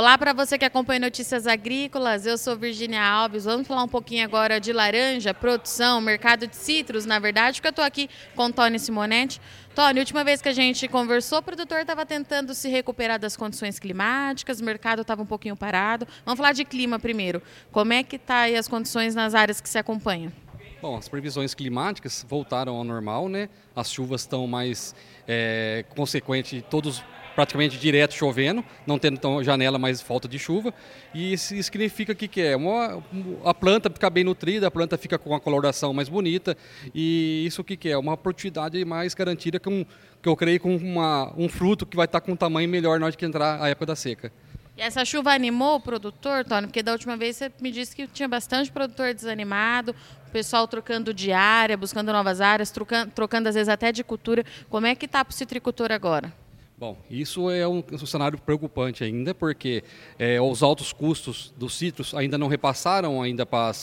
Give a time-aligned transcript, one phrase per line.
[0.00, 3.44] Olá para você que acompanha Notícias Agrícolas, eu sou Virginia Alves.
[3.44, 7.70] Vamos falar um pouquinho agora de laranja, produção, mercado de citros, na verdade, porque eu
[7.70, 9.38] estou aqui com Tony Simonetti.
[9.74, 13.78] Tony, última vez que a gente conversou, o produtor estava tentando se recuperar das condições
[13.78, 16.08] climáticas, o mercado estava um pouquinho parado.
[16.24, 17.42] Vamos falar de clima primeiro.
[17.70, 20.32] Como é que está aí as condições nas áreas que se acompanham?
[20.80, 23.50] Bom, as previsões climáticas voltaram ao normal, né?
[23.76, 24.94] As chuvas estão mais
[25.28, 30.72] é, consequentes, todos praticamente direto chovendo, não tendo então, janela mais falta de chuva.
[31.14, 33.02] E isso, significa que, que é uma,
[33.44, 36.56] a planta fica bem nutrida, a planta fica com a coloração mais bonita.
[36.94, 39.84] E isso que, que é uma produtividade mais garantida que, um,
[40.22, 43.06] que eu creio com uma, um fruto que vai estar com um tamanho melhor na
[43.06, 44.32] hora que entrar a época da seca.
[44.76, 46.66] E essa chuva animou o produtor, Tony?
[46.66, 49.94] Porque da última vez você me disse que tinha bastante produtor desanimado,
[50.26, 54.42] o pessoal trocando de área, buscando novas áreas, trocando, trocando às vezes até de cultura.
[54.70, 56.32] Como é que está para o citricultor agora?
[56.80, 59.84] Bom, isso é um, um cenário preocupante ainda, porque
[60.18, 63.74] é, os altos custos dos citros ainda não repassaram ainda para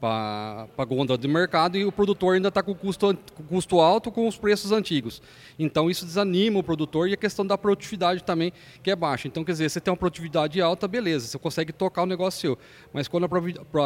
[0.00, 4.26] a gôndola de mercado e o produtor ainda está com custo, com custo alto com
[4.26, 5.20] os preços antigos.
[5.58, 8.50] Então isso desanima o produtor e a questão da produtividade também,
[8.82, 9.28] que é baixa.
[9.28, 12.58] Então, quer dizer, você tem uma produtividade alta, beleza, você consegue tocar o negócio seu.
[12.90, 13.28] Mas quando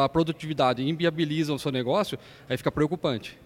[0.00, 2.16] a produtividade inviabiliza o seu negócio,
[2.48, 3.36] aí fica preocupante.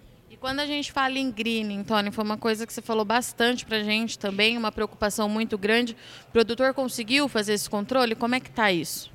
[0.41, 3.79] Quando a gente fala em greening, Tony, foi uma coisa que você falou bastante para
[3.79, 5.97] a gente também, uma preocupação muito grande.
[6.29, 8.15] O produtor conseguiu fazer esse controle?
[8.15, 9.14] Como é que está isso?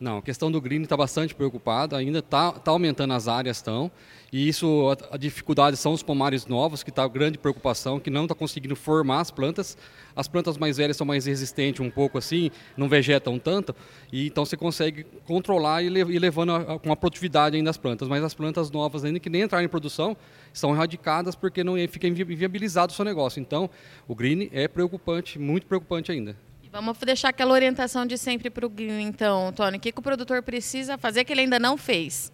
[0.00, 3.90] Não, a questão do green está bastante preocupada, ainda está tá aumentando as áreas, estão.
[4.32, 8.22] E isso, a, a, dificuldade são os pomares novos, que está grande preocupação, que não
[8.22, 9.76] está conseguindo formar as plantas.
[10.14, 13.74] As plantas mais velhas são mais resistentes um pouco assim, não vegetam tanto,
[14.12, 17.76] e então você consegue controlar e, e levando a, a, com a produtividade ainda as
[17.76, 18.06] plantas.
[18.06, 20.16] Mas as plantas novas, ainda que nem entraram em produção,
[20.52, 23.40] são erradicadas porque não fica inviabilizado o seu negócio.
[23.40, 23.68] Então,
[24.06, 26.36] o green é preocupante, muito preocupante ainda.
[26.70, 29.78] Vamos deixar aquela orientação de sempre para o green, então, Tony.
[29.78, 32.30] O que, que o produtor precisa fazer que ele ainda não fez?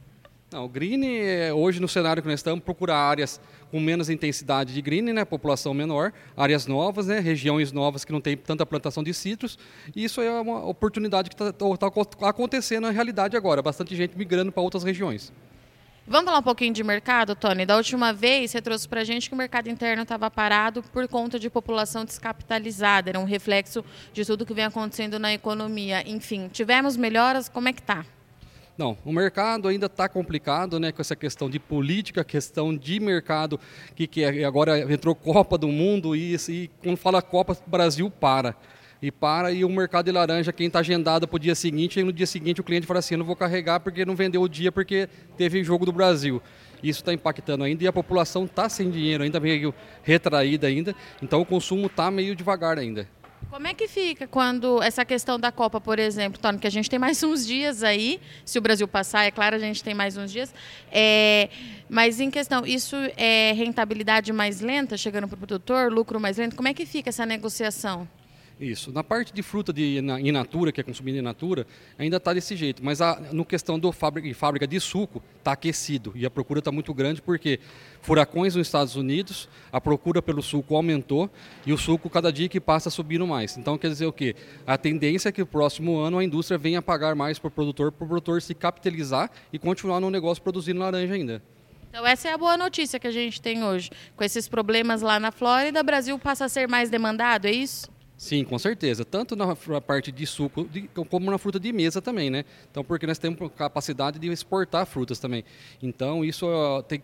[0.53, 3.41] Não, o green, é, hoje no cenário que nós estamos, procurar áreas
[3.71, 8.21] com menos intensidade de green, né, população menor, áreas novas, né, regiões novas que não
[8.21, 9.59] tem tanta plantação de citros.
[9.97, 13.63] E isso é uma oportunidade que está tá, tá acontecendo na realidade agora.
[13.63, 15.33] Bastante gente migrando para outras regiões.
[16.07, 17.65] Vamos falar um pouquinho de mercado, Tony?
[17.65, 21.09] Da última vez, você trouxe para a gente que o mercado interno estava parado por
[21.09, 23.09] conta de população descapitalizada.
[23.09, 23.83] Era um reflexo
[24.13, 26.07] de tudo que vem acontecendo na economia.
[26.07, 27.49] Enfim, tivemos melhoras?
[27.49, 28.05] Como é que está?
[28.77, 33.59] Não, o mercado ainda está complicado, né, com essa questão de política, questão de mercado,
[33.95, 38.11] que, que é, agora entrou Copa do Mundo e, e quando fala Copa, o Brasil
[38.11, 38.55] para
[39.03, 42.03] e para e o mercado de laranja, quem está agendado para o dia seguinte, e
[42.03, 44.73] no dia seguinte o cliente fala assim, não vou carregar porque não vendeu o dia
[44.73, 46.43] porque teve jogo do Brasil.
[46.83, 51.41] Isso está impactando ainda e a população está sem dinheiro, ainda meio retraída ainda, então
[51.41, 53.09] o consumo está meio devagar ainda.
[53.51, 56.91] Como é que fica quando essa questão da Copa, por exemplo, Tony, que a gente
[56.91, 60.17] tem mais uns dias aí, se o Brasil passar, é claro, a gente tem mais
[60.17, 60.53] uns dias,
[60.91, 61.49] é,
[61.89, 66.57] mas em questão, isso é rentabilidade mais lenta, chegando para o produtor, lucro mais lento,
[66.57, 68.09] como é que fica essa negociação?
[68.61, 68.93] Isso.
[68.93, 71.67] Na parte de fruta de in natura, que é consumida in natura,
[71.99, 72.85] ainda está desse jeito.
[72.85, 76.13] Mas a, no questão do fábrica, fábrica de suco, está aquecido.
[76.15, 77.59] E a procura está muito grande porque
[78.01, 81.29] furacões nos Estados Unidos, a procura pelo suco aumentou
[81.67, 83.57] e o suco, cada dia que passa, subindo mais.
[83.57, 84.37] Então, quer dizer o quê?
[84.67, 87.91] A tendência é que no próximo ano a indústria venha pagar mais para o produtor,
[87.91, 91.43] para o produtor se capitalizar e continuar no negócio produzindo laranja ainda.
[91.89, 93.91] Então essa é a boa notícia que a gente tem hoje.
[94.17, 97.94] Com esses problemas lá na Flórida, o Brasil passa a ser mais demandado, é isso?
[98.17, 99.05] Sim, com certeza.
[99.05, 102.45] Tanto na parte de suco de, como na fruta de mesa também, né?
[102.71, 105.45] Então, porque nós temos capacidade de exportar frutas também.
[105.83, 106.47] Então, isso
[106.87, 107.03] tem,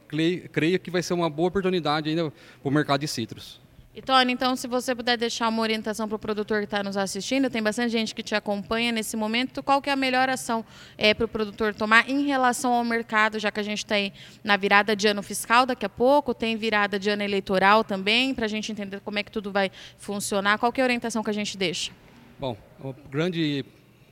[0.52, 3.60] creio que vai ser uma boa oportunidade ainda para o mercado de citros.
[3.92, 6.96] E Tony, então, se você puder deixar uma orientação para o produtor que está nos
[6.96, 10.64] assistindo, tem bastante gente que te acompanha nesse momento, qual que é a melhor ação
[10.96, 13.96] é, para o produtor tomar em relação ao mercado, já que a gente está
[14.44, 18.44] na virada de ano fiscal daqui a pouco, tem virada de ano eleitoral também, para
[18.44, 20.56] a gente entender como é que tudo vai funcionar.
[20.58, 21.90] Qual que é a orientação que a gente deixa?
[22.38, 23.64] Bom, o grande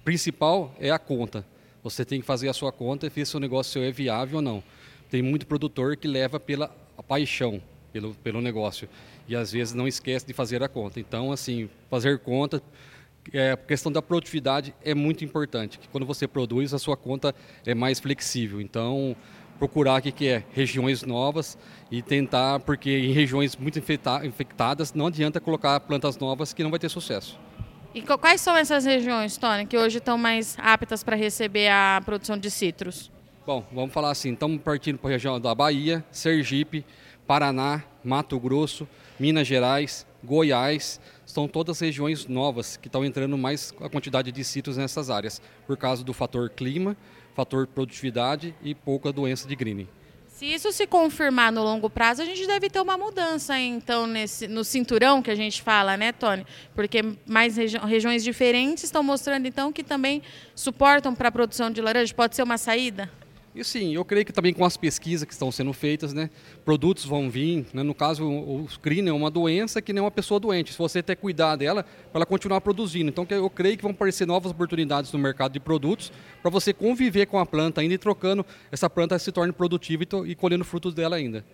[0.04, 1.46] principal é a conta.
[1.84, 4.42] Você tem que fazer a sua conta e ver se o negócio é viável ou
[4.42, 4.60] não.
[5.08, 6.66] Tem muito produtor que leva pela
[7.06, 7.62] paixão,
[7.92, 8.88] pelo, pelo negócio.
[9.26, 11.00] E às vezes não esquece de fazer a conta.
[11.00, 12.62] Então, assim, fazer conta,
[13.32, 15.78] é, a questão da produtividade é muito importante.
[15.78, 17.34] Que quando você produz, a sua conta
[17.66, 18.60] é mais flexível.
[18.60, 19.16] Então,
[19.58, 21.58] procurar o que, que é regiões novas
[21.90, 26.78] e tentar, porque em regiões muito infectadas não adianta colocar plantas novas que não vai
[26.78, 27.38] ter sucesso.
[27.94, 32.38] E quais são essas regiões, Tony, que hoje estão mais aptas para receber a produção
[32.38, 33.10] de citros?
[33.46, 36.84] Bom, vamos falar assim, estamos partindo para a região da Bahia, Sergipe,
[37.28, 38.88] Paraná, Mato Grosso,
[39.20, 44.78] Minas Gerais, Goiás, são todas regiões novas que estão entrando mais a quantidade de citros
[44.78, 46.96] nessas áreas, por causa do fator clima,
[47.34, 49.86] fator produtividade e pouca doença de greening.
[50.26, 54.48] Se isso se confirmar no longo prazo, a gente deve ter uma mudança, então, nesse,
[54.48, 56.46] no cinturão que a gente fala, né, Tony?
[56.74, 60.22] Porque mais regi regiões diferentes estão mostrando, então, que também
[60.54, 62.14] suportam para a produção de laranja.
[62.14, 63.10] Pode ser uma saída?
[63.58, 66.30] E sim, eu creio que também com as pesquisas que estão sendo feitas, né,
[66.64, 67.66] produtos vão vir.
[67.74, 68.68] Né, no caso, o, o
[69.04, 70.72] é uma doença que nem uma pessoa doente.
[70.72, 73.10] Se você ter cuidado dela, para ela continuar produzindo.
[73.10, 77.26] Então, eu creio que vão aparecer novas oportunidades no mercado de produtos para você conviver
[77.26, 80.94] com a planta ainda e trocando, essa planta se torne produtiva e, e colhendo frutos
[80.94, 81.44] dela ainda.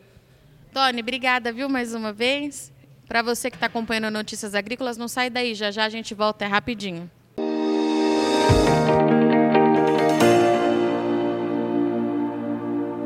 [0.75, 2.71] Tony, obrigada, viu, mais uma vez.
[3.09, 6.45] Para você que está acompanhando Notícias Agrícolas, não sai daí, já já a gente volta,
[6.45, 7.11] é rapidinho.